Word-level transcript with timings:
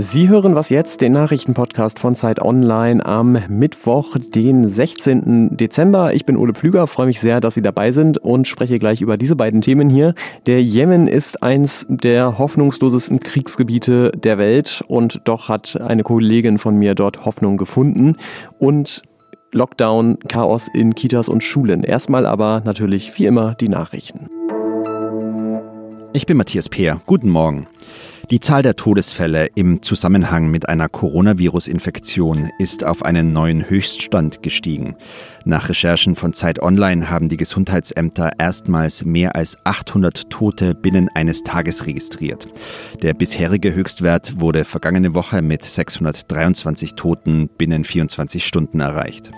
Sie 0.00 0.28
hören 0.28 0.54
was 0.54 0.68
jetzt, 0.68 1.00
den 1.00 1.10
Nachrichtenpodcast 1.10 1.98
von 1.98 2.14
Zeit 2.14 2.40
Online 2.40 3.04
am 3.04 3.36
Mittwoch, 3.48 4.16
den 4.16 4.68
16. 4.68 5.56
Dezember. 5.56 6.14
Ich 6.14 6.24
bin 6.24 6.36
Ole 6.36 6.54
Pflüger, 6.54 6.86
freue 6.86 7.06
mich 7.06 7.18
sehr, 7.18 7.40
dass 7.40 7.54
Sie 7.54 7.62
dabei 7.62 7.90
sind 7.90 8.16
und 8.18 8.46
spreche 8.46 8.78
gleich 8.78 9.00
über 9.00 9.16
diese 9.16 9.34
beiden 9.34 9.60
Themen 9.60 9.90
hier. 9.90 10.14
Der 10.46 10.62
Jemen 10.62 11.08
ist 11.08 11.42
eins 11.42 11.84
der 11.88 12.38
hoffnungslosesten 12.38 13.18
Kriegsgebiete 13.18 14.12
der 14.12 14.38
Welt 14.38 14.84
und 14.86 15.20
doch 15.24 15.48
hat 15.48 15.80
eine 15.80 16.04
Kollegin 16.04 16.58
von 16.58 16.76
mir 16.76 16.94
dort 16.94 17.24
Hoffnung 17.24 17.56
gefunden 17.56 18.16
und 18.60 19.02
Lockdown, 19.52 20.18
Chaos 20.28 20.68
in 20.72 20.94
Kitas 20.94 21.28
und 21.28 21.42
Schulen. 21.42 21.84
Erstmal 21.84 22.26
aber 22.26 22.62
natürlich 22.64 23.18
wie 23.18 23.26
immer 23.26 23.54
die 23.54 23.68
Nachrichten. 23.68 24.28
Ich 26.12 26.26
bin 26.26 26.36
Matthias 26.36 26.68
Peer. 26.68 27.00
Guten 27.06 27.30
Morgen. 27.30 27.66
Die 28.30 28.40
Zahl 28.40 28.62
der 28.62 28.76
Todesfälle 28.76 29.46
im 29.54 29.80
Zusammenhang 29.80 30.50
mit 30.50 30.68
einer 30.68 30.90
Coronavirus-Infektion 30.90 32.50
ist 32.58 32.84
auf 32.84 33.02
einen 33.02 33.32
neuen 33.32 33.70
Höchststand 33.70 34.42
gestiegen. 34.42 34.96
Nach 35.46 35.70
Recherchen 35.70 36.14
von 36.14 36.34
Zeit 36.34 36.60
Online 36.60 37.08
haben 37.08 37.30
die 37.30 37.38
Gesundheitsämter 37.38 38.32
erstmals 38.38 39.06
mehr 39.06 39.34
als 39.34 39.56
800 39.64 40.28
Tote 40.28 40.74
binnen 40.74 41.08
eines 41.14 41.42
Tages 41.42 41.86
registriert. 41.86 42.48
Der 43.00 43.14
bisherige 43.14 43.74
Höchstwert 43.74 44.38
wurde 44.38 44.66
vergangene 44.66 45.14
Woche 45.14 45.40
mit 45.40 45.64
623 45.64 46.96
Toten 46.96 47.48
binnen 47.56 47.82
24 47.82 48.44
Stunden 48.44 48.80
erreicht. 48.80 49.30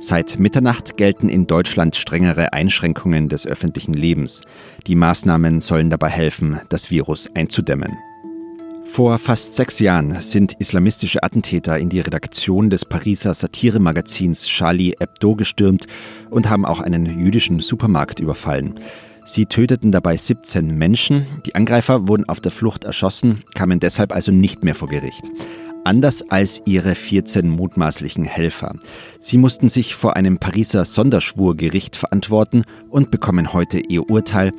Seit 0.00 0.38
Mitternacht 0.38 0.96
gelten 0.96 1.28
in 1.28 1.46
Deutschland 1.46 1.96
strengere 1.96 2.52
Einschränkungen 2.52 3.28
des 3.28 3.46
öffentlichen 3.46 3.94
Lebens. 3.94 4.42
Die 4.86 4.96
Maßnahmen 4.96 5.60
sollen 5.60 5.90
dabei 5.90 6.08
helfen, 6.08 6.60
das 6.68 6.90
Virus 6.90 7.30
einzudämmen. 7.34 7.96
Vor 8.84 9.18
fast 9.18 9.54
sechs 9.54 9.80
Jahren 9.80 10.20
sind 10.20 10.52
islamistische 10.60 11.22
Attentäter 11.22 11.78
in 11.78 11.88
die 11.88 12.00
Redaktion 12.00 12.70
des 12.70 12.84
Pariser 12.84 13.34
Satiremagazins 13.34 14.46
Charlie 14.46 14.94
Hebdo 15.00 15.34
gestürmt 15.34 15.86
und 16.30 16.48
haben 16.50 16.64
auch 16.64 16.80
einen 16.80 17.06
jüdischen 17.18 17.60
Supermarkt 17.60 18.20
überfallen. 18.20 18.74
Sie 19.24 19.46
töteten 19.46 19.90
dabei 19.90 20.18
17 20.18 20.76
Menschen. 20.76 21.26
Die 21.46 21.54
Angreifer 21.54 22.06
wurden 22.06 22.28
auf 22.28 22.40
der 22.40 22.52
Flucht 22.52 22.84
erschossen, 22.84 23.42
kamen 23.54 23.80
deshalb 23.80 24.14
also 24.14 24.30
nicht 24.30 24.62
mehr 24.62 24.74
vor 24.74 24.88
Gericht. 24.88 25.24
Anders 25.84 26.30
als 26.30 26.62
ihre 26.64 26.94
14 26.94 27.48
mutmaßlichen 27.48 28.24
Helfer. 28.24 28.74
Sie 29.20 29.36
mussten 29.36 29.68
sich 29.68 29.94
vor 29.94 30.16
einem 30.16 30.38
Pariser 30.38 30.86
Sonderschwurgericht 30.86 31.96
verantworten 31.96 32.64
und 32.88 33.10
bekommen 33.10 33.52
heute 33.52 33.80
ihr 33.80 34.08
Urteil. 34.08 34.52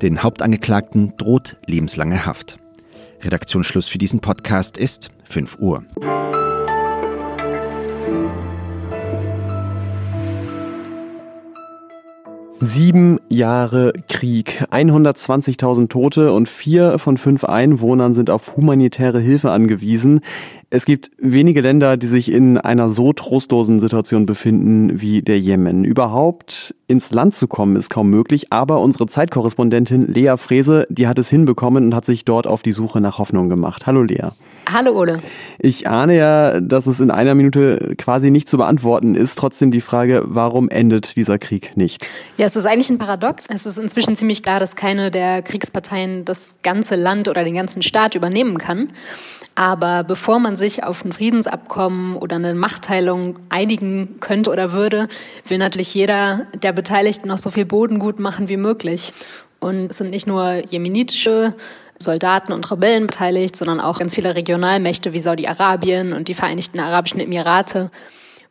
Den 0.00 0.22
Hauptangeklagten 0.22 1.14
droht 1.18 1.56
lebenslange 1.66 2.24
Haft. 2.24 2.56
Redaktionsschluss 3.22 3.88
für 3.88 3.98
diesen 3.98 4.20
Podcast 4.20 4.78
ist 4.78 5.10
5 5.28 5.58
Uhr. 5.58 5.84
Sieben 12.62 13.20
Jahre 13.30 13.94
Krieg, 14.06 14.66
120.000 14.70 15.88
Tote 15.88 16.30
und 16.34 16.46
vier 16.46 16.98
von 16.98 17.16
fünf 17.16 17.44
Einwohnern 17.44 18.12
sind 18.12 18.28
auf 18.28 18.54
humanitäre 18.54 19.18
Hilfe 19.18 19.50
angewiesen. 19.50 20.20
Es 20.68 20.84
gibt 20.84 21.10
wenige 21.16 21.62
Länder, 21.62 21.96
die 21.96 22.06
sich 22.06 22.30
in 22.30 22.58
einer 22.58 22.90
so 22.90 23.14
trostlosen 23.14 23.80
Situation 23.80 24.26
befinden 24.26 25.00
wie 25.00 25.22
der 25.22 25.40
Jemen. 25.40 25.84
Überhaupt 25.84 26.74
ins 26.90 27.12
Land 27.12 27.36
zu 27.36 27.46
kommen 27.46 27.76
ist 27.76 27.88
kaum 27.88 28.10
möglich, 28.10 28.48
aber 28.50 28.80
unsere 28.80 29.06
Zeitkorrespondentin 29.06 30.02
Lea 30.02 30.34
Frese, 30.36 30.86
die 30.90 31.06
hat 31.06 31.20
es 31.20 31.30
hinbekommen 31.30 31.86
und 31.86 31.94
hat 31.94 32.04
sich 32.04 32.24
dort 32.24 32.48
auf 32.48 32.62
die 32.62 32.72
Suche 32.72 33.00
nach 33.00 33.18
Hoffnung 33.18 33.48
gemacht. 33.48 33.86
Hallo 33.86 34.02
Lea. 34.02 34.30
Hallo 34.70 34.92
Ole. 34.92 35.22
Ich 35.60 35.88
ahne 35.88 36.16
ja, 36.16 36.60
dass 36.60 36.88
es 36.88 36.98
in 36.98 37.12
einer 37.12 37.34
Minute 37.36 37.94
quasi 37.96 38.32
nicht 38.32 38.48
zu 38.48 38.56
beantworten 38.56 39.14
ist. 39.14 39.36
Trotzdem 39.38 39.70
die 39.70 39.80
Frage, 39.80 40.24
warum 40.26 40.68
endet 40.68 41.14
dieser 41.14 41.38
Krieg 41.38 41.76
nicht? 41.76 42.06
Ja, 42.36 42.46
es 42.46 42.56
ist 42.56 42.66
eigentlich 42.66 42.90
ein 42.90 42.98
Paradox. 42.98 43.46
Es 43.48 43.66
ist 43.66 43.78
inzwischen 43.78 44.16
ziemlich 44.16 44.42
klar, 44.42 44.58
dass 44.58 44.74
keine 44.74 45.12
der 45.12 45.42
Kriegsparteien 45.42 46.24
das 46.24 46.56
ganze 46.64 46.96
Land 46.96 47.28
oder 47.28 47.44
den 47.44 47.54
ganzen 47.54 47.82
Staat 47.82 48.16
übernehmen 48.16 48.58
kann. 48.58 48.90
Aber 49.60 50.04
bevor 50.04 50.38
man 50.38 50.56
sich 50.56 50.84
auf 50.84 51.04
ein 51.04 51.12
Friedensabkommen 51.12 52.16
oder 52.16 52.36
eine 52.36 52.54
Machtteilung 52.54 53.38
einigen 53.50 54.18
könnte 54.18 54.50
oder 54.50 54.72
würde, 54.72 55.06
will 55.46 55.58
natürlich 55.58 55.92
jeder 55.92 56.46
der 56.54 56.72
Beteiligten 56.72 57.28
noch 57.28 57.36
so 57.36 57.50
viel 57.50 57.66
Boden 57.66 57.98
gut 57.98 58.18
machen 58.18 58.48
wie 58.48 58.56
möglich. 58.56 59.12
Und 59.58 59.90
es 59.90 59.98
sind 59.98 60.12
nicht 60.12 60.26
nur 60.26 60.62
jemenitische 60.70 61.54
Soldaten 61.98 62.54
und 62.54 62.70
Rebellen 62.72 63.06
beteiligt, 63.06 63.54
sondern 63.54 63.80
auch 63.80 63.98
ganz 63.98 64.14
viele 64.14 64.34
Regionalmächte 64.34 65.12
wie 65.12 65.18
Saudi-Arabien 65.18 66.14
und 66.14 66.28
die 66.28 66.34
Vereinigten 66.34 66.80
Arabischen 66.80 67.20
Emirate. 67.20 67.90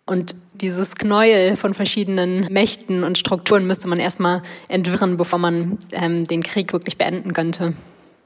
Und 0.06 0.36
dieses 0.53 0.96
Knäuel 0.96 1.56
von 1.56 1.74
verschiedenen 1.74 2.53
Mächten 2.53 3.03
und 3.03 3.18
Strukturen 3.18 3.66
müsste 3.66 3.88
man 3.88 3.98
erstmal 3.98 4.44
entwirren, 4.68 5.18
bevor 5.18 5.40
man 5.40 5.80
ähm, 5.92 6.28
den 6.28 6.44
Krieg 6.44 6.72
wirklich 6.72 7.00
beenden 7.00 7.34
könnte. 7.34 7.74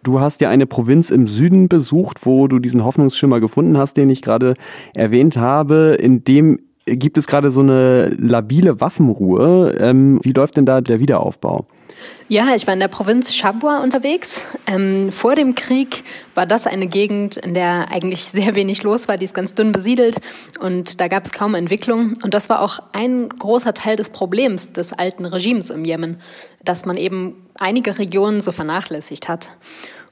Du 0.04 0.20
hast 0.20 0.42
ja 0.42 0.50
eine 0.50 0.68
Provinz 0.68 1.10
im 1.10 1.28
Süden 1.28 1.70
besucht, 1.70 2.26
wo 2.26 2.48
du 2.48 2.60
diesen 2.60 2.84
Hoffnungsschimmer 2.84 3.40
gefunden 3.40 3.78
hast, 3.78 3.96
den 3.96 4.10
ich 4.10 4.22
gerade 4.22 4.54
erwähnt 4.94 5.38
habe. 5.38 5.98
In 6.00 6.24
dem 6.26 6.60
gibt 6.86 7.18
es 7.18 7.28
gerade 7.28 7.52
so 7.52 7.62
eine 7.62 8.10
labile 8.10 8.82
Waffenruhe. 8.82 9.76
Ähm, 9.80 10.20
wie 10.22 10.34
läuft 10.34 10.58
denn 10.58 10.66
da 10.66 10.82
der 10.82 11.00
Wiederaufbau? 11.00 11.68
Ja, 12.28 12.56
ich 12.56 12.66
war 12.68 12.74
in 12.74 12.80
der 12.80 12.88
Provinz 12.88 13.36
Shabwa 13.36 13.80
unterwegs. 13.80 14.42
Ähm, 14.66 15.12
vor 15.12 15.36
dem 15.36 15.56
Krieg 15.56 16.04
war 16.36 16.46
das 16.46 16.68
eine 16.68 16.88
Gegend, 16.88 17.38
in 17.38 17.54
der 17.54 17.92
eigentlich 17.92 18.24
sehr 18.26 18.56
wenig 18.56 18.84
los 18.84 19.08
war. 19.08 19.18
Die 19.18 19.26
ist 19.26 19.36
ganz 19.36 19.54
dünn 19.54 19.72
besiedelt 19.72 20.18
und 20.60 21.00
da 21.00 21.08
gab 21.08 21.26
es 21.26 21.32
kaum 21.32 21.56
Entwicklung. 21.56 22.18
Und 22.24 22.34
das 22.34 22.50
war 22.50 22.62
auch 22.62 22.80
ein 22.94 23.30
großer 23.30 23.74
Teil 23.74 23.96
des 23.96 24.10
Problems 24.10 24.72
des 24.74 24.94
alten 24.94 25.26
Regimes 25.26 25.70
im 25.70 25.86
Jemen, 25.86 26.20
dass 26.64 26.86
man 26.86 26.98
eben 26.98 27.48
einige 27.56 28.00
Regionen 28.00 28.42
so 28.42 28.52
vernachlässigt 28.52 29.28
hat. 29.28 29.50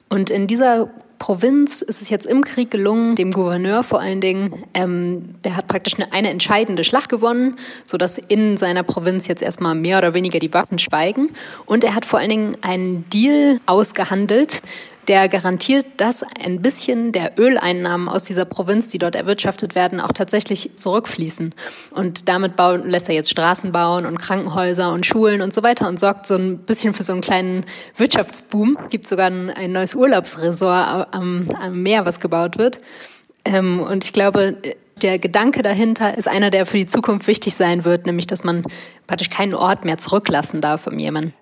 Und 0.08 0.28
in 0.28 0.46
dieser 0.46 0.90
Provinz 1.22 1.82
ist 1.82 2.02
es 2.02 2.10
jetzt 2.10 2.26
im 2.26 2.42
Krieg 2.42 2.72
gelungen, 2.72 3.14
dem 3.14 3.30
Gouverneur 3.30 3.84
vor 3.84 4.00
allen 4.00 4.20
Dingen, 4.20 4.64
ähm, 4.74 5.36
der 5.44 5.56
hat 5.56 5.68
praktisch 5.68 5.94
eine, 5.94 6.12
eine 6.12 6.30
entscheidende 6.30 6.82
Schlacht 6.82 7.08
gewonnen, 7.08 7.58
sodass 7.84 8.18
in 8.18 8.56
seiner 8.56 8.82
Provinz 8.82 9.28
jetzt 9.28 9.40
erstmal 9.40 9.76
mehr 9.76 9.98
oder 9.98 10.14
weniger 10.14 10.40
die 10.40 10.52
Waffen 10.52 10.80
schweigen. 10.80 11.28
Und 11.64 11.84
er 11.84 11.94
hat 11.94 12.06
vor 12.06 12.18
allen 12.18 12.28
Dingen 12.28 12.56
einen 12.62 13.08
Deal 13.08 13.60
ausgehandelt 13.66 14.62
der 15.08 15.28
garantiert, 15.28 15.86
dass 15.96 16.22
ein 16.22 16.62
bisschen 16.62 17.12
der 17.12 17.38
Öleinnahmen 17.38 18.08
aus 18.08 18.22
dieser 18.22 18.44
Provinz, 18.44 18.88
die 18.88 18.98
dort 18.98 19.16
erwirtschaftet 19.16 19.74
werden, 19.74 20.00
auch 20.00 20.12
tatsächlich 20.12 20.76
zurückfließen. 20.76 21.54
Und 21.90 22.28
damit 22.28 22.56
bauen, 22.56 22.88
lässt 22.88 23.08
er 23.08 23.14
jetzt 23.14 23.30
Straßen 23.30 23.72
bauen 23.72 24.06
und 24.06 24.18
Krankenhäuser 24.18 24.92
und 24.92 25.04
Schulen 25.04 25.42
und 25.42 25.52
so 25.52 25.62
weiter 25.62 25.88
und 25.88 25.98
sorgt 25.98 26.26
so 26.26 26.36
ein 26.36 26.58
bisschen 26.58 26.94
für 26.94 27.02
so 27.02 27.12
einen 27.12 27.20
kleinen 27.20 27.64
Wirtschaftsboom. 27.96 28.78
Gibt 28.90 29.08
sogar 29.08 29.26
ein, 29.26 29.50
ein 29.50 29.72
neues 29.72 29.94
Urlaubsresort 29.94 31.08
am, 31.12 31.46
am, 31.60 31.82
Meer, 31.82 32.06
was 32.06 32.20
gebaut 32.20 32.58
wird. 32.58 32.78
Ähm, 33.44 33.80
und 33.80 34.04
ich 34.04 34.12
glaube, 34.12 34.56
der 35.02 35.18
Gedanke 35.18 35.62
dahinter 35.62 36.16
ist 36.16 36.28
einer, 36.28 36.50
der 36.50 36.64
für 36.64 36.76
die 36.76 36.86
Zukunft 36.86 37.26
wichtig 37.26 37.54
sein 37.54 37.84
wird, 37.84 38.06
nämlich 38.06 38.28
dass 38.28 38.44
man 38.44 38.64
praktisch 39.08 39.30
keinen 39.30 39.54
Ort 39.54 39.84
mehr 39.84 39.98
zurücklassen 39.98 40.60
darf 40.60 40.86
im 40.86 40.98
Jemen. 40.98 41.34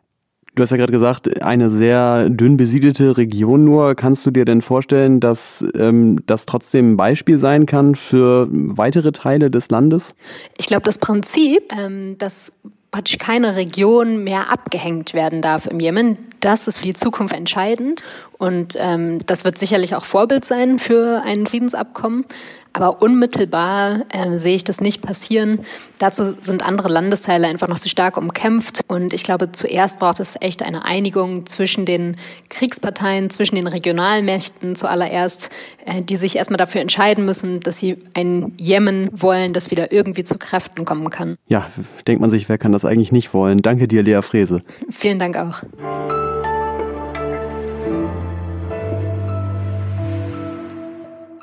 Du 0.60 0.64
hast 0.64 0.72
ja 0.72 0.76
gerade 0.76 0.92
gesagt, 0.92 1.42
eine 1.42 1.70
sehr 1.70 2.28
dünn 2.28 2.58
besiedelte 2.58 3.16
Region 3.16 3.64
nur. 3.64 3.94
Kannst 3.94 4.26
du 4.26 4.30
dir 4.30 4.44
denn 4.44 4.60
vorstellen, 4.60 5.18
dass 5.18 5.64
ähm, 5.74 6.18
das 6.26 6.44
trotzdem 6.44 6.92
ein 6.92 6.96
Beispiel 6.98 7.38
sein 7.38 7.64
kann 7.64 7.94
für 7.94 8.46
weitere 8.50 9.12
Teile 9.12 9.50
des 9.50 9.70
Landes? 9.70 10.14
Ich 10.58 10.66
glaube, 10.66 10.82
das 10.82 10.98
Prinzip, 10.98 11.72
ähm, 11.74 12.18
dass 12.18 12.52
praktisch 12.90 13.16
keine 13.16 13.56
Region 13.56 14.22
mehr 14.22 14.52
abgehängt 14.52 15.14
werden 15.14 15.40
darf 15.40 15.64
im 15.64 15.80
Jemen. 15.80 16.18
Das 16.40 16.66
ist 16.66 16.78
für 16.78 16.86
die 16.86 16.94
Zukunft 16.94 17.34
entscheidend 17.34 18.02
und 18.38 18.74
ähm, 18.78 19.18
das 19.26 19.44
wird 19.44 19.58
sicherlich 19.58 19.94
auch 19.94 20.04
Vorbild 20.04 20.44
sein 20.46 20.78
für 20.78 21.22
ein 21.24 21.46
Friedensabkommen. 21.46 22.24
Aber 22.72 23.02
unmittelbar 23.02 24.02
äh, 24.10 24.38
sehe 24.38 24.54
ich 24.54 24.64
das 24.64 24.80
nicht 24.80 25.02
passieren. 25.02 25.60
Dazu 25.98 26.22
sind 26.40 26.64
andere 26.64 26.88
Landesteile 26.88 27.48
einfach 27.48 27.68
noch 27.68 27.80
zu 27.80 27.88
stark 27.88 28.16
umkämpft. 28.16 28.80
Und 28.86 29.12
ich 29.12 29.24
glaube, 29.24 29.50
zuerst 29.50 29.98
braucht 29.98 30.20
es 30.20 30.36
echt 30.40 30.62
eine 30.62 30.84
Einigung 30.84 31.46
zwischen 31.46 31.84
den 31.84 32.16
Kriegsparteien, 32.48 33.28
zwischen 33.28 33.56
den 33.56 33.66
Regionalmächten 33.66 34.76
zuallererst, 34.76 35.50
äh, 35.84 36.00
die 36.00 36.16
sich 36.16 36.36
erstmal 36.36 36.58
dafür 36.58 36.80
entscheiden 36.80 37.24
müssen, 37.24 37.60
dass 37.60 37.78
sie 37.78 37.98
ein 38.14 38.52
Jemen 38.56 39.10
wollen, 39.12 39.52
das 39.52 39.70
wieder 39.72 39.90
irgendwie 39.92 40.24
zu 40.24 40.38
Kräften 40.38 40.84
kommen 40.84 41.10
kann. 41.10 41.36
Ja, 41.48 41.66
denkt 42.06 42.20
man 42.20 42.30
sich, 42.30 42.48
wer 42.48 42.56
kann 42.56 42.72
das 42.72 42.84
eigentlich 42.84 43.10
nicht 43.10 43.34
wollen? 43.34 43.62
Danke 43.62 43.88
dir, 43.88 44.02
Lea 44.04 44.22
Frese. 44.22 44.62
Vielen 44.90 45.18
Dank 45.18 45.36
auch. 45.36 46.19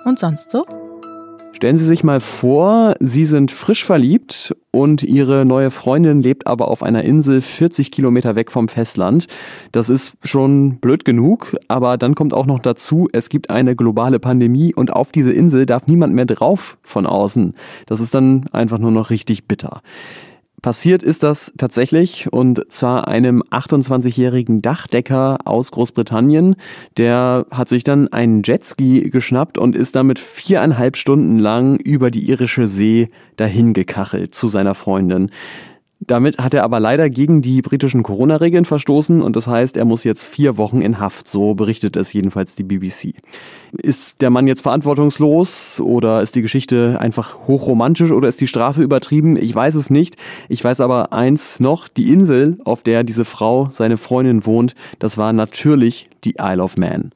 Und 0.08 0.18
sonst 0.18 0.52
so? 0.52 0.66
Stellen 1.58 1.76
Sie 1.76 1.84
sich 1.84 2.02
mal 2.02 2.22
vor, 2.22 2.94
Sie 3.02 3.26
sind 3.26 3.52
frisch 3.52 3.84
verliebt 3.84 4.56
und 4.72 5.04
ihre 5.04 5.44
neue 5.44 5.70
Freundin 5.70 6.22
lebt 6.22 6.48
aber 6.48 6.70
auf 6.70 6.82
einer 6.82 7.04
Insel 7.04 7.42
40 7.42 7.92
Kilometer 7.92 8.38
weg 8.38 8.50
vom 8.50 8.70
Festland. 8.70 9.28
Das 9.74 9.90
ist 9.90 10.14
schon 10.24 10.78
blöd 10.78 11.04
genug, 11.04 11.58
aber 11.68 11.98
dann 11.98 12.16
kommt 12.16 12.34
auch 12.34 12.46
noch 12.46 12.60
dazu, 12.60 13.10
es 13.12 13.28
gibt 13.28 13.50
eine 13.50 13.76
globale 13.76 14.20
Pandemie 14.20 14.74
und 14.74 14.94
auf 14.94 15.12
diese 15.12 15.34
Insel 15.34 15.66
darf 15.66 15.88
niemand 15.88 16.14
mehr 16.14 16.26
drauf 16.26 16.78
von 16.84 17.06
außen. 17.06 17.54
Das 17.86 18.00
ist 18.00 18.14
dann 18.14 18.46
einfach 18.54 18.78
nur 18.78 18.92
noch 18.92 19.10
richtig 19.10 19.46
bitter. 19.46 19.82
Passiert 20.64 21.04
ist 21.04 21.22
das 21.22 21.54
tatsächlich 21.58 22.34
und 22.34 22.72
zwar 22.72 23.08
einem 23.08 23.44
28-jährigen 23.44 24.64
Dachdecker 24.64 25.38
aus 25.46 25.70
Großbritannien. 25.70 26.56
Der 26.98 27.46
hat 27.52 27.70
sich 27.70 27.84
dann 27.84 28.08
einen 28.08 28.42
Jetski 28.44 29.12
geschnappt 29.12 29.60
und 29.60 29.76
ist 29.76 29.96
damit 29.96 30.18
viereinhalb 30.18 30.98
Stunden 30.98 31.38
lang 31.38 31.78
über 31.78 32.10
die 32.10 32.28
irische 32.28 32.68
See 32.68 33.08
dahin 33.36 33.74
gekachelt 33.74 34.34
zu 34.34 34.48
seiner 34.48 34.74
Freundin. 34.74 35.30
Damit 36.00 36.38
hat 36.38 36.54
er 36.54 36.64
aber 36.64 36.80
leider 36.80 37.10
gegen 37.10 37.42
die 37.42 37.62
britischen 37.62 38.04
Corona-Regeln 38.04 38.66
verstoßen 38.66 39.22
und 39.22 39.36
das 39.36 39.48
heißt, 39.48 39.78
er 39.78 39.86
muss 39.86 40.04
jetzt 40.04 40.24
vier 40.24 40.56
Wochen 40.58 40.82
in 40.82 41.00
Haft, 41.00 41.28
so 41.28 41.56
berichtet 41.56 41.96
es 41.96 42.14
jedenfalls 42.14 42.56
die 42.56 42.64
BBC. 42.64 43.16
Ist 43.72 44.22
der 44.22 44.30
Mann 44.30 44.46
jetzt 44.46 44.62
verantwortungslos 44.62 45.80
oder 45.80 46.22
ist 46.22 46.36
die 46.36 46.44
Geschichte 46.44 46.98
einfach 47.00 47.48
hochromantisch 47.48 48.12
oder 48.12 48.28
ist 48.30 48.40
die 48.40 48.48
Strafe 48.48 48.84
übertrieben? 48.84 49.38
Ich 49.38 49.54
weiß 49.54 49.74
es 49.74 49.90
nicht. 49.90 50.18
Ich 50.50 50.64
weiß 50.64 50.82
aber 50.82 51.14
eins 51.14 51.60
noch, 51.60 51.88
die 51.88 52.12
Insel, 52.12 52.58
auf 52.64 52.84
der 52.84 53.04
diese 53.04 53.26
Frau, 53.26 53.70
seine 53.72 53.98
Freundin 53.98 54.46
wohnt, 54.46 54.76
das 55.00 55.18
war 55.18 55.34
natürlich 55.34 56.10
die 56.24 56.36
Isle 56.40 56.62
of 56.62 56.78
Man. 56.78 57.12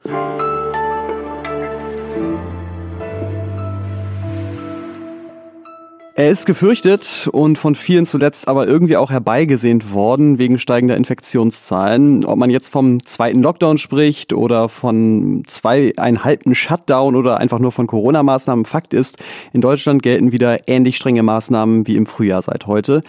Er 6.22 6.30
ist 6.30 6.46
gefürchtet 6.46 7.28
und 7.32 7.58
von 7.58 7.74
vielen 7.74 8.06
zuletzt 8.06 8.46
aber 8.46 8.68
irgendwie 8.68 8.96
auch 8.96 9.10
herbeigesehnt 9.10 9.92
worden 9.92 10.38
wegen 10.38 10.60
steigender 10.60 10.96
Infektionszahlen. 10.96 12.24
Ob 12.24 12.36
man 12.36 12.48
jetzt 12.48 12.68
vom 12.68 13.04
zweiten 13.04 13.42
Lockdown 13.42 13.76
spricht 13.76 14.32
oder 14.32 14.68
von 14.68 15.42
zweieinhalben 15.44 16.54
Shutdown 16.54 17.16
oder 17.16 17.38
einfach 17.38 17.58
nur 17.58 17.72
von 17.72 17.88
Corona-Maßnahmen, 17.88 18.66
Fakt 18.66 18.94
ist, 18.94 19.16
in 19.52 19.62
Deutschland 19.62 20.00
gelten 20.04 20.30
wieder 20.30 20.68
ähnlich 20.68 20.96
strenge 20.96 21.24
Maßnahmen 21.24 21.88
wie 21.88 21.96
im 21.96 22.06
Frühjahr 22.06 22.42
seit 22.42 22.68
heute. 22.68 23.02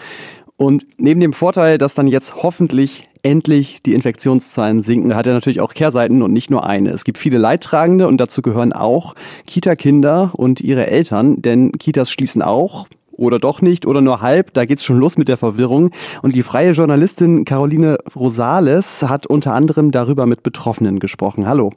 Und 0.56 0.84
neben 0.98 1.20
dem 1.20 1.34
Vorteil, 1.34 1.78
dass 1.78 1.94
dann 1.94 2.08
jetzt 2.08 2.42
hoffentlich 2.42 3.04
endlich 3.22 3.80
die 3.80 3.94
Infektionszahlen 3.94 4.82
sinken, 4.82 5.14
hat 5.14 5.28
er 5.28 5.34
natürlich 5.34 5.60
auch 5.60 5.74
Kehrseiten 5.74 6.20
und 6.20 6.32
nicht 6.32 6.50
nur 6.50 6.66
eine. 6.66 6.90
Es 6.90 7.04
gibt 7.04 7.18
viele 7.18 7.38
Leidtragende 7.38 8.08
und 8.08 8.20
dazu 8.20 8.42
gehören 8.42 8.72
auch 8.72 9.14
Kita-Kinder 9.46 10.32
und 10.32 10.60
ihre 10.60 10.88
Eltern, 10.88 11.40
denn 11.40 11.70
Kitas 11.78 12.10
schließen 12.10 12.42
auch, 12.42 12.88
oder 13.16 13.38
doch 13.38 13.62
nicht 13.62 13.86
oder 13.86 14.00
nur 14.00 14.20
halb. 14.20 14.52
Da 14.54 14.64
geht's 14.64 14.84
schon 14.84 14.98
los 14.98 15.16
mit 15.16 15.28
der 15.28 15.36
Verwirrung. 15.36 15.90
Und 16.22 16.34
die 16.34 16.42
freie 16.42 16.72
Journalistin 16.72 17.44
Caroline 17.44 17.98
Rosales 18.14 19.02
hat 19.02 19.26
unter 19.26 19.54
anderem 19.54 19.90
darüber 19.90 20.26
mit 20.26 20.42
Betroffenen 20.42 20.98
gesprochen. 20.98 21.46
Hallo. 21.46 21.70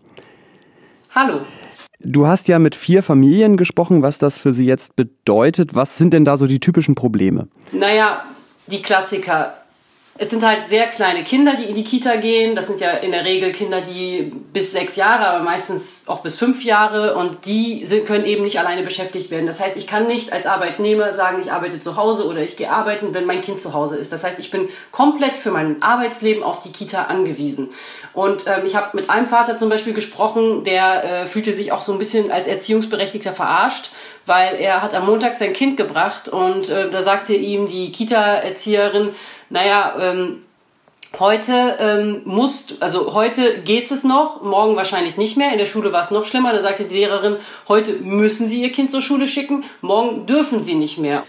Hallo. 1.13 1.41
Du 1.99 2.27
hast 2.27 2.47
ja 2.47 2.59
mit 2.59 2.75
vier 2.75 3.01
Familien 3.01 3.57
gesprochen, 3.57 4.03
was 4.03 4.19
das 4.19 4.37
für 4.37 4.53
sie 4.53 4.65
jetzt 4.65 4.95
bedeutet. 4.95 5.73
Was 5.73 5.97
sind 5.97 6.13
denn 6.13 6.25
da 6.25 6.37
so 6.37 6.45
die 6.45 6.59
typischen 6.59 6.95
Probleme? 6.95 7.47
Naja, 7.71 8.23
die 8.67 8.81
Klassiker. 8.81 9.53
Es 10.19 10.31
sind 10.31 10.43
halt 10.43 10.67
sehr 10.67 10.87
kleine 10.87 11.23
Kinder, 11.23 11.55
die 11.55 11.65
in 11.65 11.75
die 11.75 11.83
Kita 11.83 12.15
gehen. 12.15 12.55
Das 12.55 12.65
sind 12.65 12.79
ja 12.79 12.91
in 12.91 13.11
der 13.11 13.23
Regel 13.23 13.51
Kinder, 13.51 13.81
die 13.81 14.31
bis 14.51 14.71
sechs 14.71 14.95
Jahre, 14.95 15.27
aber 15.27 15.43
meistens 15.43 16.05
auch 16.07 16.21
bis 16.21 16.39
fünf 16.39 16.63
Jahre 16.63 17.15
und 17.15 17.45
die 17.45 17.85
sind, 17.85 18.07
können 18.07 18.25
eben 18.25 18.43
nicht 18.43 18.59
alleine 18.59 18.81
beschäftigt 18.81 19.29
werden. 19.29 19.45
Das 19.45 19.61
heißt, 19.61 19.77
ich 19.77 19.85
kann 19.85 20.07
nicht 20.07 20.33
als 20.33 20.47
Arbeitnehmer 20.47 21.13
sagen, 21.13 21.39
ich 21.41 21.51
arbeite 21.51 21.79
zu 21.79 21.97
Hause 21.97 22.25
oder 22.25 22.41
ich 22.41 22.57
gehe 22.57 22.71
arbeiten, 22.71 23.13
wenn 23.13 23.25
mein 23.25 23.41
Kind 23.41 23.61
zu 23.61 23.73
Hause 23.73 23.97
ist. 23.97 24.11
Das 24.11 24.23
heißt, 24.23 24.39
ich 24.39 24.49
bin 24.49 24.69
komplett 24.91 25.37
für 25.37 25.51
mein 25.51 25.83
Arbeitsleben 25.83 26.41
auf 26.41 26.63
die 26.63 26.71
Kita 26.71 27.03
angewiesen. 27.03 27.69
Und 28.13 28.47
ähm, 28.47 28.63
ich 28.65 28.75
habe 28.75 28.97
mit 28.97 29.11
einem 29.11 29.27
Vater 29.27 29.57
zum 29.57 29.69
Beispiel 29.69 29.93
gesprochen, 29.93 30.63
der 30.63 31.03
äh, 31.03 31.25
fühlte 31.27 31.53
sich 31.53 31.71
auch 31.71 31.81
so 31.81 31.91
ein 31.91 31.99
bisschen 31.99 32.31
als 32.31 32.47
Erziehungsberechtigter 32.47 33.33
verarscht 33.33 33.91
weil 34.27 34.55
er 34.55 34.81
hat 34.81 34.93
am 34.93 35.05
Montag 35.05 35.35
sein 35.35 35.53
Kind 35.53 35.77
gebracht 35.77 36.27
und 36.29 36.69
äh, 36.69 36.89
da 36.89 37.01
sagte 37.01 37.33
ihm 37.33 37.67
die 37.67 37.91
Kita-Erzieherin, 37.91 39.11
naja, 39.49 39.95
ähm, 39.99 40.43
heute 41.19 41.77
ähm, 41.79 42.21
musst, 42.25 42.81
also 42.81 43.13
heute 43.13 43.61
geht 43.61 43.89
es 43.91 44.03
noch, 44.03 44.43
morgen 44.43 44.75
wahrscheinlich 44.75 45.17
nicht 45.17 45.37
mehr. 45.37 45.51
In 45.51 45.57
der 45.57 45.65
Schule 45.65 45.91
war 45.91 46.01
es 46.01 46.11
noch 46.11 46.25
schlimmer. 46.25 46.53
Da 46.53 46.61
sagte 46.61 46.83
die 46.83 46.95
Lehrerin, 46.95 47.37
heute 47.67 47.93
müssen 47.93 48.47
Sie 48.47 48.61
Ihr 48.61 48.71
Kind 48.71 48.91
zur 48.91 49.01
Schule 49.01 49.27
schicken, 49.27 49.63
morgen 49.81 50.25
dürfen 50.25 50.63
Sie 50.63 50.75
nicht 50.75 50.97
mehr. 50.97 51.23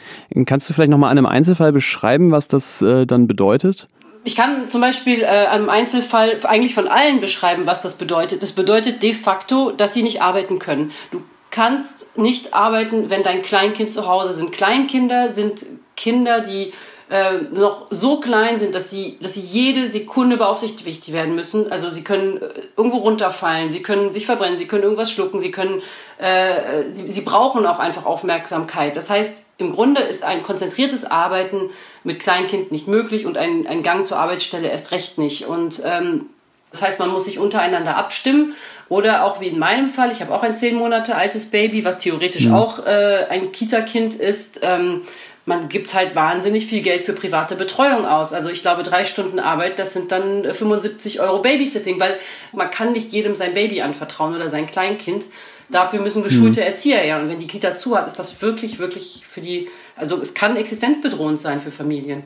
Kannst 0.46 0.68
du 0.68 0.74
vielleicht 0.74 0.90
nochmal 0.90 1.10
an 1.10 1.18
einem 1.18 1.26
Einzelfall 1.26 1.72
beschreiben, 1.72 2.30
was 2.30 2.48
das 2.48 2.82
äh, 2.82 3.06
dann 3.06 3.26
bedeutet? 3.26 3.88
Ich 4.24 4.36
kann 4.36 4.68
zum 4.68 4.80
Beispiel 4.80 5.22
äh, 5.22 5.26
einem 5.26 5.70
Einzelfall 5.70 6.38
eigentlich 6.42 6.74
von 6.74 6.88
allen 6.88 7.20
beschreiben, 7.20 7.66
was 7.66 7.82
das 7.82 7.96
bedeutet. 7.96 8.42
Das 8.42 8.52
bedeutet 8.52 9.02
de 9.02 9.14
facto, 9.14 9.70
dass 9.70 9.94
sie 9.94 10.02
nicht 10.02 10.20
arbeiten 10.20 10.58
können. 10.58 10.92
Du 11.12 11.22
kannst 11.50 12.18
nicht 12.18 12.52
arbeiten, 12.52 13.10
wenn 13.10 13.22
dein 13.22 13.42
Kleinkind 13.42 13.90
zu 13.90 14.06
Hause 14.06 14.32
sind. 14.32 14.52
Kleinkinder 14.52 15.30
sind 15.30 15.64
Kinder, 15.96 16.40
die 16.40 16.72
äh, 17.10 17.38
noch 17.52 17.86
so 17.90 18.20
klein 18.20 18.58
sind, 18.58 18.74
dass 18.74 18.90
sie, 18.90 19.18
dass 19.22 19.34
sie 19.34 19.40
jede 19.40 19.88
Sekunde 19.88 20.36
beaufsichtigt 20.36 21.10
werden 21.12 21.34
müssen. 21.34 21.72
Also 21.72 21.88
sie 21.88 22.04
können 22.04 22.36
äh, 22.36 22.48
irgendwo 22.76 22.98
runterfallen, 22.98 23.70
sie 23.70 23.82
können 23.82 24.12
sich 24.12 24.26
verbrennen, 24.26 24.58
sie 24.58 24.66
können 24.66 24.82
irgendwas 24.82 25.10
schlucken, 25.10 25.40
sie 25.40 25.50
können, 25.50 25.80
äh, 26.18 26.90
sie, 26.90 27.10
sie 27.10 27.22
brauchen 27.22 27.66
auch 27.66 27.78
einfach 27.78 28.04
Aufmerksamkeit. 28.04 28.94
Das 28.94 29.08
heißt, 29.08 29.46
im 29.56 29.74
Grunde 29.74 30.02
ist 30.02 30.22
ein 30.22 30.42
konzentriertes 30.42 31.04
Arbeiten 31.04 31.70
mit 32.04 32.20
Kleinkind 32.20 32.72
nicht 32.72 32.88
möglich 32.88 33.24
und 33.24 33.38
ein, 33.38 33.66
ein 33.66 33.82
Gang 33.82 34.04
zur 34.04 34.18
Arbeitsstelle 34.18 34.68
erst 34.68 34.92
recht 34.92 35.16
nicht. 35.16 35.46
Und 35.46 35.82
ähm, 35.84 36.26
das 36.70 36.82
heißt, 36.82 36.98
man 36.98 37.08
muss 37.08 37.24
sich 37.24 37.38
untereinander 37.38 37.96
abstimmen 37.96 38.54
oder 38.88 39.24
auch 39.24 39.40
wie 39.40 39.48
in 39.48 39.58
meinem 39.58 39.88
Fall, 39.88 40.10
ich 40.10 40.20
habe 40.20 40.34
auch 40.34 40.42
ein 40.42 40.54
zehn 40.54 40.74
Monate 40.74 41.14
altes 41.14 41.50
Baby, 41.50 41.84
was 41.84 41.98
theoretisch 41.98 42.46
mhm. 42.46 42.54
auch 42.54 42.86
äh, 42.86 43.26
ein 43.30 43.52
Kita-Kind 43.52 44.14
ist. 44.14 44.60
Ähm, 44.62 45.02
man 45.48 45.70
gibt 45.70 45.94
halt 45.94 46.14
wahnsinnig 46.14 46.66
viel 46.66 46.82
Geld 46.82 47.00
für 47.02 47.14
private 47.14 47.56
Betreuung 47.56 48.04
aus. 48.04 48.34
Also 48.34 48.50
ich 48.50 48.60
glaube, 48.60 48.82
drei 48.82 49.04
Stunden 49.04 49.38
Arbeit, 49.40 49.78
das 49.78 49.94
sind 49.94 50.12
dann 50.12 50.44
75 50.44 51.20
Euro 51.20 51.40
Babysitting, 51.40 51.98
weil 51.98 52.18
man 52.52 52.70
kann 52.70 52.92
nicht 52.92 53.12
jedem 53.12 53.34
sein 53.34 53.54
Baby 53.54 53.80
anvertrauen 53.80 54.36
oder 54.36 54.50
sein 54.50 54.66
Kleinkind. 54.66 55.24
Dafür 55.70 56.00
müssen 56.00 56.22
geschulte 56.22 56.60
mhm. 56.60 56.66
Erzieher 56.66 56.98
her. 56.98 57.18
Und 57.18 57.30
wenn 57.30 57.40
die 57.40 57.46
Kita 57.46 57.76
zu 57.76 57.96
hat, 57.96 58.06
ist 58.06 58.18
das 58.18 58.42
wirklich, 58.42 58.78
wirklich 58.78 59.24
für 59.26 59.40
die, 59.40 59.70
also 59.96 60.20
es 60.20 60.34
kann 60.34 60.54
existenzbedrohend 60.56 61.40
sein 61.40 61.60
für 61.60 61.70
Familien. 61.70 62.24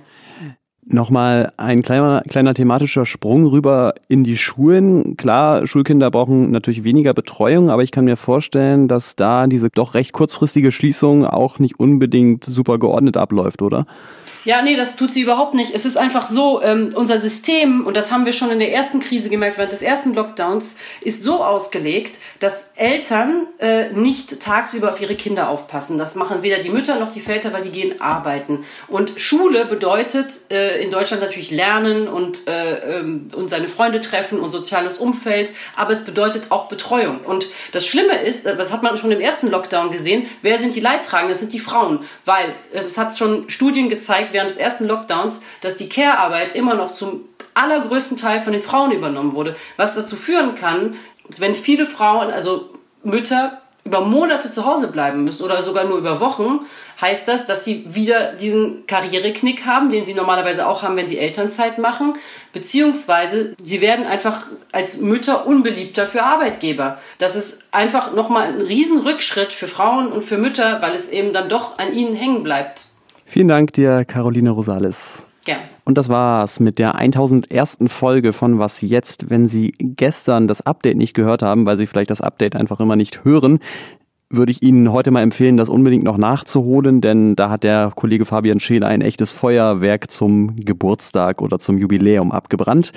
Nochmal 0.85 1.53
ein 1.59 1.83
kleiner, 1.83 2.23
kleiner 2.29 2.55
thematischer 2.55 3.07
Sprung 3.07 3.47
rüber 3.47 3.95
in 4.09 4.25
die 4.25 4.37
Schulen. 4.37 5.17
Klar, 5.17 5.65
Schulkinder 5.65 6.11
brauchen 6.11 6.51
natürlich 6.51 6.83
weniger 6.83 7.15
Betreuung, 7.15 7.71
aber 7.71 7.85
ich 7.85 7.93
kann 7.93 8.05
mir 8.05 8.17
vorstellen, 8.17 8.89
dass 8.89 9.15
da 9.15 9.47
diese 9.47 9.71
doch 9.71 9.95
recht 9.95 10.13
kurzfristige 10.13 10.73
Schließung 10.73 11.25
auch 11.25 11.61
nicht 11.61 11.79
unbedingt 11.79 12.45
super 12.45 12.79
geordnet 12.81 13.17
abläuft, 13.17 13.63
oder? 13.63 13.87
Ja, 14.45 14.61
nee, 14.61 14.75
das 14.75 14.97
tut 14.97 15.13
sie 15.13 15.23
überhaupt 15.23 15.55
nicht. 15.55 15.73
Es 15.73 15.85
ist 15.85 15.97
einfach 15.97 16.27
so, 16.27 16.61
ähm, 16.63 16.91
unser 16.97 17.19
System, 17.19 17.87
und 17.87 17.97
das 17.97 18.11
haben 18.11 18.27
wir 18.27 18.33
schon 18.33 18.51
in 18.51 18.59
der 18.59 18.73
ersten 18.73 18.99
Krise 18.99 19.31
gemerkt, 19.31 19.57
während 19.57 19.71
des 19.71 19.83
ersten 19.83 20.15
Lockdowns, 20.15 20.77
ist 21.03 21.23
so 21.23 21.45
ausgelegt, 21.45 22.19
dass 22.41 22.73
Eltern 22.75 23.47
äh, 23.59 23.93
nicht 23.93 24.41
tagsüber 24.41 24.91
auf 24.91 25.01
ihre 25.01 25.15
Kinder 25.15 25.49
aufpassen. 25.49 25.97
Das 25.97 26.17
machen 26.17 26.43
weder 26.43 26.59
die 26.59 26.71
Mütter 26.71 26.99
noch 26.99 27.13
die 27.13 27.21
Väter, 27.21 27.53
weil 27.53 27.63
die 27.63 27.71
gehen 27.71 28.01
arbeiten. 28.01 28.65
Und 28.89 29.21
Schule 29.21 29.65
bedeutet 29.67 30.33
äh, 30.51 30.83
in 30.83 30.91
Deutschland 30.91 31.23
natürlich 31.23 31.53
Lernen 31.53 32.09
und, 32.09 32.49
äh, 32.49 32.99
ähm, 32.99 33.29
und 33.37 33.49
seine 33.49 33.69
Freunde 33.69 34.01
treffen 34.01 34.41
und 34.41 34.51
soziales 34.51 34.99
Umfeld, 34.99 35.53
aber 35.77 35.93
es 35.93 36.05
bedeutet 36.05 36.51
auch 36.51 36.69
Betreuung. 36.69 37.21
Und 37.21 37.47
das 37.71 37.87
Schlimme 37.87 38.21
ist, 38.23 38.45
äh, 38.45 38.57
das 38.57 38.73
hat 38.73 38.83
man 38.83 38.97
schon 38.97 39.13
im 39.13 39.21
ersten 39.21 39.53
Lockdown 39.53 39.93
gesehen, 39.93 40.27
wer 40.43 40.59
sind 40.59 40.75
die 40.75 40.81
Leidtragenden? 40.81 41.31
Das 41.31 41.39
sind 41.39 41.53
die 41.53 41.61
Frauen, 41.61 42.01
weil 42.25 42.57
äh, 42.73 42.81
es 42.81 42.99
hat 42.99 43.17
schon 43.17 43.49
Studien 43.49 43.89
gezeigt, 43.89 44.32
während 44.33 44.51
des 44.51 44.59
ersten 44.59 44.87
Lockdowns, 44.87 45.43
dass 45.61 45.77
die 45.77 45.89
Care-Arbeit 45.89 46.55
immer 46.55 46.75
noch 46.75 46.93
zum 46.93 47.29
allergrößten 47.55 48.17
Teil 48.17 48.41
von 48.41 48.53
den 48.53 48.63
Frauen 48.63 48.93
übernommen 48.93 49.33
wurde, 49.33 49.57
was 49.77 49.95
dazu 49.95 50.17
führen 50.17 50.55
kann, 50.55 50.97
wenn 51.39 51.55
viele 51.55 51.87
Frauen, 51.87 52.31
also 52.31 52.71
Mütter, 53.03 53.63
über 53.85 54.01
Monate 54.01 54.51
zu 54.51 54.65
Hause 54.65 54.89
bleiben 54.89 55.25
müssen 55.25 55.43
oder 55.43 55.61
sogar 55.61 55.85
nur 55.85 55.99
über 55.99 56.21
Wochen, 56.21 56.61
heißt 57.01 57.27
das, 57.27 57.47
dass 57.47 57.65
sie 57.65 57.85
wieder 57.93 58.33
diesen 58.33 58.87
Karriereknick 58.87 59.67
haben, 59.67 59.91
den 59.91 60.05
sie 60.05 60.15
normalerweise 60.15 60.69
auch 60.69 60.83
haben, 60.83 60.97
wenn 60.97 61.09
sie 61.09 61.19
Elternzeit 61.19 61.79
machen, 61.79 62.13
beziehungsweise 62.53 63.53
sie 63.61 63.81
werden 63.81 64.07
einfach 64.07 64.47
als 64.71 64.99
Mütter 64.99 65.49
unbeliebter 65.49 66.07
für 66.07 66.23
Arbeitgeber. 66.23 66.99
Das 67.19 67.35
ist 67.35 67.65
einfach 67.73 68.13
nochmal 68.13 68.49
ein 68.49 68.61
Riesenrückschritt 68.61 69.53
für 69.53 69.67
Frauen 69.67 70.13
und 70.13 70.23
für 70.23 70.39
Mütter, 70.39 70.81
weil 70.81 70.95
es 70.95 71.09
eben 71.09 71.33
dann 71.33 71.49
doch 71.49 71.79
an 71.79 71.93
ihnen 71.93 72.15
hängen 72.15 72.45
bleibt. 72.45 72.87
Vielen 73.33 73.49
Dank 73.49 73.73
dir, 73.73 74.05
Caroline 74.05 74.51
Rosales. 74.51 75.27
Gerne. 75.47 75.63
Und 75.87 75.97
das 75.97 76.11
war's 76.11 76.61
mit 76.61 76.79
der 76.79 76.97
1001. 76.97 77.79
Folge 77.87 78.35
von 78.35 78.59
Was 78.59 78.83
jetzt, 78.83 79.31
wenn 79.31 79.49
Sie 79.49 79.73
gestern 79.79 80.49
das 80.49 80.61
Update 80.61 80.99
nicht 80.99 81.15
gehört 81.15 81.41
haben, 81.41 81.65
weil 81.65 81.79
Sie 81.79 81.87
vielleicht 81.87 82.11
das 82.11 82.21
Update 82.21 82.57
einfach 82.57 82.79
immer 82.79 82.95
nicht 82.95 83.25
hören. 83.25 83.61
würde 84.29 84.53
ich 84.53 84.63
Ihnen 84.63 84.93
heute 84.93 85.11
mal 85.11 85.23
empfehlen, 85.23 85.57
das 85.57 85.71
unbedingt 85.71 86.05
noch 86.05 86.19
nachzuholen, 86.19 87.01
denn 87.01 87.35
da 87.35 87.49
hat 87.49 87.65
der 87.65 87.93
Kollege 87.97 88.27
Fabian 88.27 88.61
Scheele 88.61 88.87
ein 88.87 89.01
echtes 89.01 89.33
Feuerwerk 89.33 90.11
zum 90.11 90.55
Geburtstag 90.57 91.41
oder 91.41 91.59
zum 91.59 91.79
Jubiläum 91.79 92.33
abgebrannt. 92.33 92.93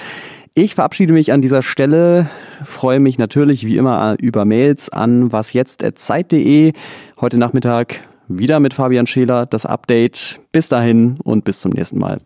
Ich 0.54 0.76
verabschiede 0.76 1.14
mich 1.14 1.32
an 1.32 1.42
dieser 1.42 1.64
Stelle, 1.64 2.30
freue 2.66 3.00
mich 3.00 3.18
natürlich 3.18 3.66
wie 3.66 3.78
immer 3.78 4.18
über 4.20 4.44
Mails 4.44 4.90
an 4.90 5.32
wasjetzt.zeit.de. 5.32 6.74
Heute 7.22 7.38
Nachmittag 7.38 8.02
wieder 8.28 8.60
mit 8.60 8.74
Fabian 8.74 9.08
Scheler 9.08 9.46
das 9.46 9.66
Update. 9.66 10.40
Bis 10.52 10.70
dahin 10.70 11.18
und 11.24 11.44
bis 11.46 11.60
zum 11.60 11.72
nächsten 11.72 12.00
Mal. 12.00 12.20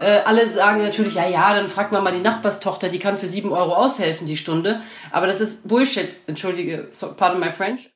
Äh, 0.00 0.20
alle 0.24 0.48
sagen 0.48 0.82
natürlich, 0.82 1.14
ja, 1.14 1.26
ja, 1.26 1.54
dann 1.54 1.68
fragt 1.68 1.90
man 1.90 2.04
mal 2.04 2.12
die 2.12 2.20
Nachbarstochter, 2.20 2.90
die 2.90 2.98
kann 2.98 3.16
für 3.16 3.26
sieben 3.26 3.52
Euro 3.52 3.74
aushelfen 3.74 4.26
die 4.26 4.36
Stunde. 4.36 4.80
Aber 5.10 5.26
das 5.26 5.40
ist 5.40 5.66
Bullshit. 5.66 6.16
Entschuldige, 6.26 6.88
so, 6.92 7.14
pardon 7.16 7.40
my 7.40 7.50
French. 7.50 7.90